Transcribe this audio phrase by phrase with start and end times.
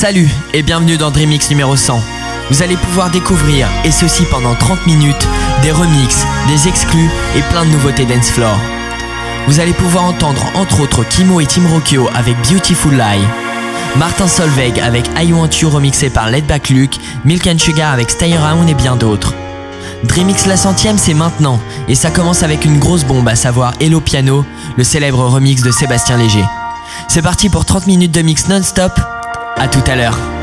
[0.00, 2.00] Salut et bienvenue dans Dreamix numéro 100.
[2.50, 5.28] Vous allez pouvoir découvrir, et ceci pendant 30 minutes,
[5.60, 8.56] des remixes, des exclus et plein de nouveautés dance floor.
[9.46, 13.20] Vous allez pouvoir entendre entre autres Kimo et Tim Rokio avec Beautiful Lie,
[13.98, 16.96] Martin Solveig avec I Want You remixé par Let Back Luke,
[17.26, 19.34] Milk and Sugar avec Stay Around et bien d'autres.
[20.04, 24.00] Dreamix la centième c'est maintenant, et ça commence avec une grosse bombe à savoir Hello
[24.00, 24.46] Piano,
[24.78, 26.46] le célèbre remix de Sébastien Léger.
[27.06, 28.98] C'est parti pour 30 minutes de mix non-stop,
[29.60, 30.39] à tout à l'heure.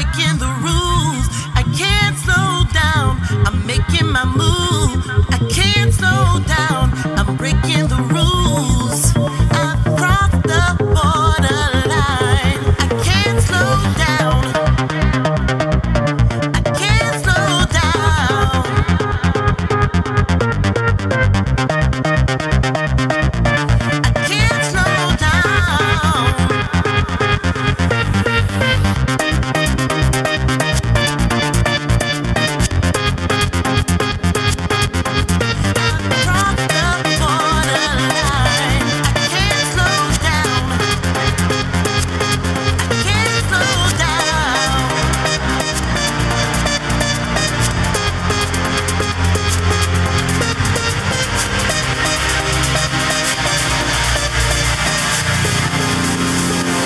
[0.00, 0.79] Breaking the rules.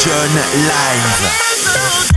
[0.06, 2.13] Live.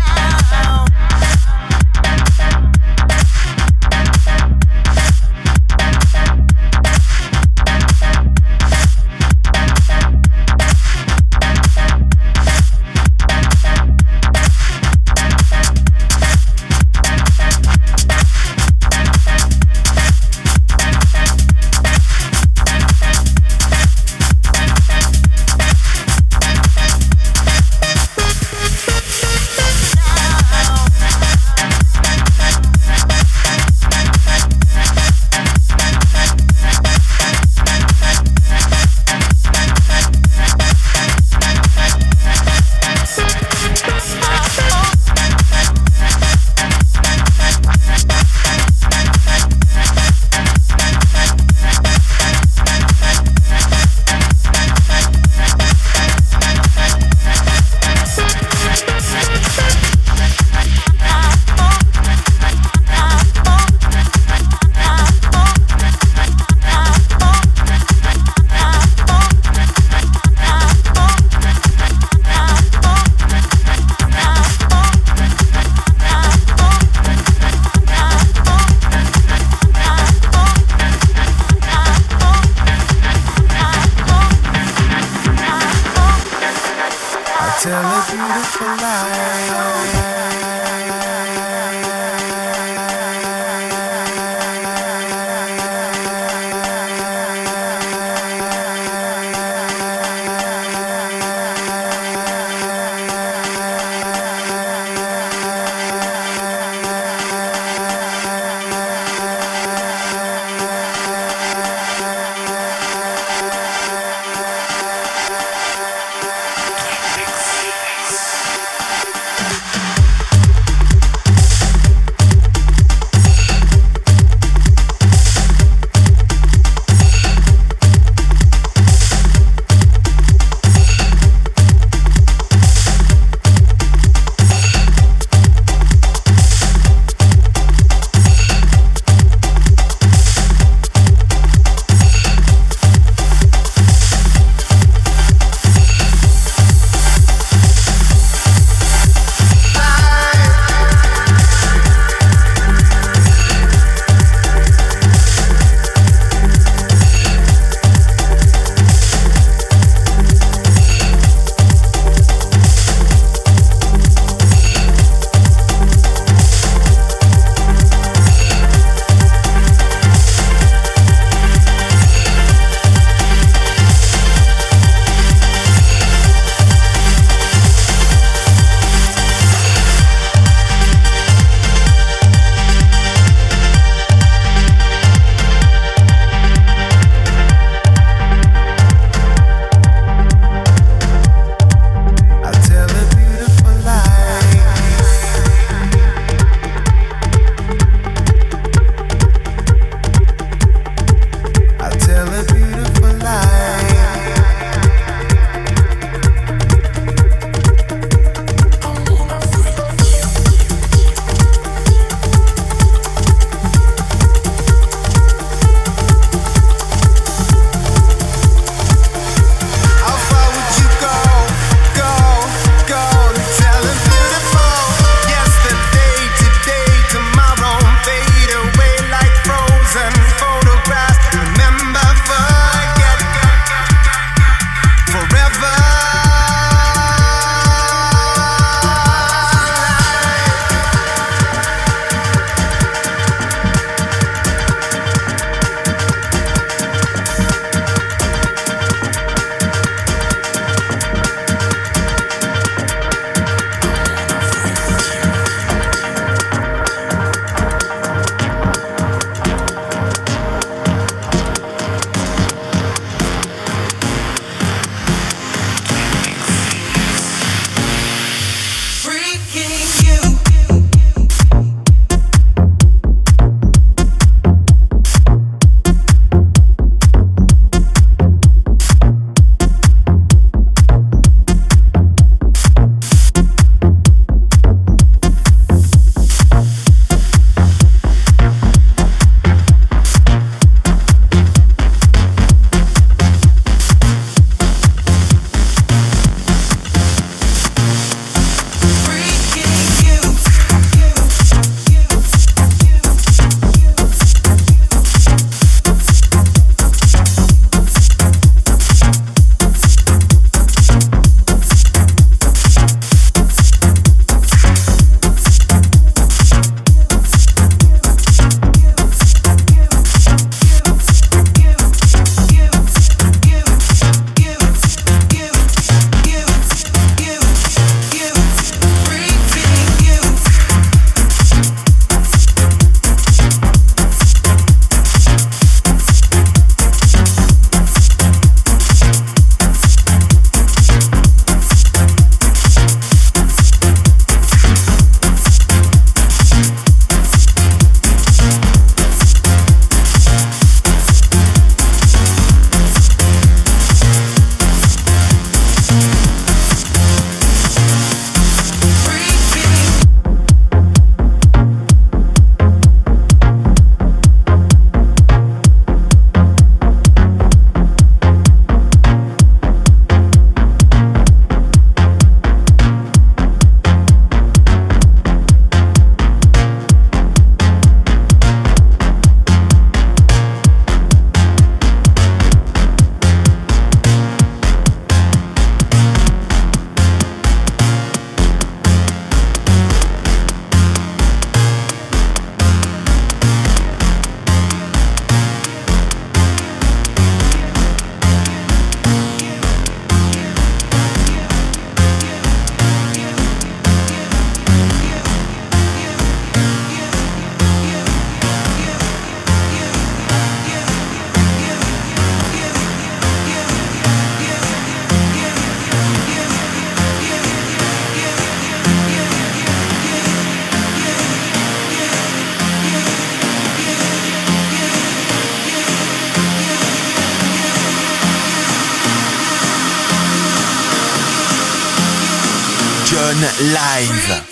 [433.56, 434.47] Live.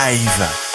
[0.00, 0.69] Live.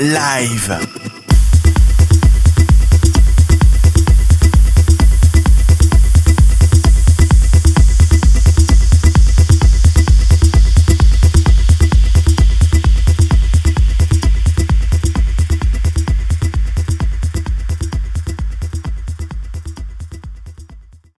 [0.00, 0.91] Live.